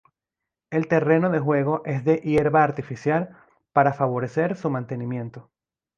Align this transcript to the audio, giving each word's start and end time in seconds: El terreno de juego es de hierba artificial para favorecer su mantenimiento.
El 0.71 0.87
terreno 0.87 1.29
de 1.29 1.37
juego 1.37 1.83
es 1.85 2.03
de 2.03 2.15
hierba 2.21 2.63
artificial 2.63 3.37
para 3.71 3.93
favorecer 3.93 4.55
su 4.57 4.67
mantenimiento. 4.71 5.51